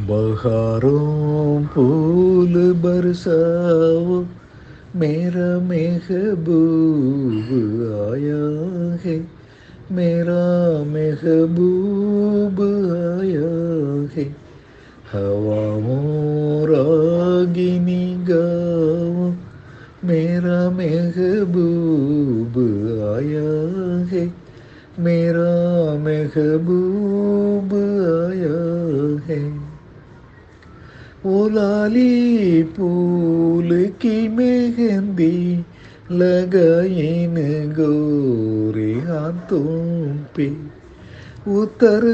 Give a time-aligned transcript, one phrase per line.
[0.00, 4.24] बहारों फूल बरसाओ,
[4.96, 7.50] मेरा महबूब
[8.10, 8.40] आया
[9.04, 9.28] है,
[9.92, 10.42] मेरा
[10.84, 12.60] महबूब
[12.90, 13.52] आया
[14.16, 14.24] है।
[15.12, 19.32] हवाओं रागिनी गाओ,
[20.04, 22.58] मेरा महबूब
[23.14, 23.52] आया
[24.06, 24.34] है,
[24.98, 25.54] मेरा
[25.98, 27.74] महबूब
[28.26, 28.58] आया
[29.24, 29.73] है।
[31.26, 31.48] वो
[32.62, 35.64] फूल की मेहंदी
[36.12, 37.34] लगाइन
[37.70, 40.74] गोरे हाथों पे।
[41.48, 42.04] उतर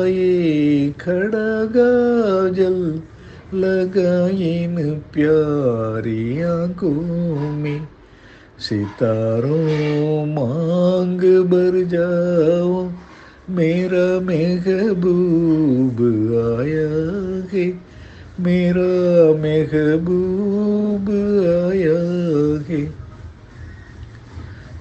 [0.00, 3.02] आए खड़ा गाजल
[3.54, 7.88] लगाइन प्यारी आँखों में।
[8.58, 12.90] सितारों मांग बर जाओ,
[13.50, 15.98] मेरा महबूब
[16.60, 16.90] आया
[17.52, 17.89] है।
[18.40, 21.06] मेरा महबूब
[21.68, 22.00] आया
[22.68, 22.82] है।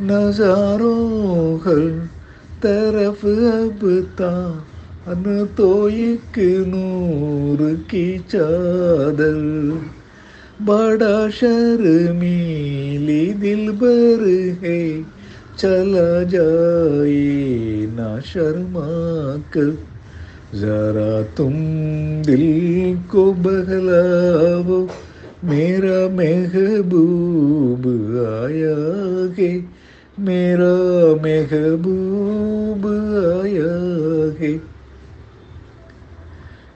[0.00, 2.08] नजारों हर
[2.62, 3.80] तरफ़ अब
[4.18, 9.38] तान तो एक नूर की चादर।
[10.62, 14.24] बड़ा शर्मीली दिल भर
[14.62, 15.02] है,
[15.58, 18.86] चला जाए ना शर्मा
[19.52, 19.95] कर।
[20.54, 21.52] जरा तुम
[22.22, 22.44] दिल
[23.10, 24.88] को बहलाओ
[25.44, 27.82] मेरा महबूब
[28.40, 28.76] आया
[29.38, 29.50] है,
[30.20, 30.76] मेरा
[31.22, 32.86] महबूब
[33.42, 33.74] आया
[34.40, 34.52] है।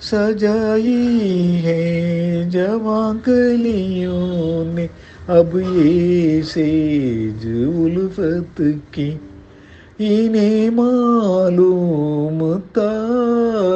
[0.00, 0.96] सजाई
[1.64, 4.86] है जवा कलियों ने,
[5.28, 7.46] अब ये सेज
[7.78, 8.54] उल्फत
[8.94, 9.08] की,
[10.00, 12.07] इन्हें मालूम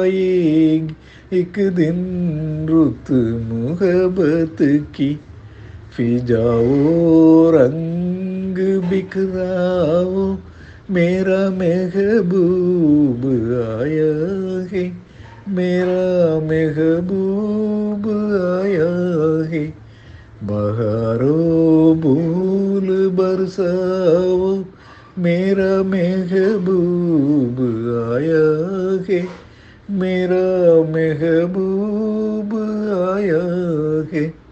[0.03, 1.99] ताएगी एक दिन
[2.69, 3.11] रुत
[3.51, 4.57] मुहब्बत
[4.95, 5.19] की
[5.97, 8.57] फिजाओ रंग
[8.89, 10.25] बिखराओ
[10.91, 13.25] मेरा महबूब
[13.59, 14.11] आया
[14.71, 14.83] है
[15.49, 18.07] मेरा महबूब
[18.41, 18.89] आया
[19.51, 19.63] है
[20.43, 21.37] बहारो
[21.95, 24.51] भूल बरसाओ
[25.17, 27.59] मेरा महबूब
[28.13, 28.43] आया
[29.09, 29.42] है
[29.91, 32.53] मेरा महबूब
[33.13, 33.41] आया
[34.13, 34.42] है।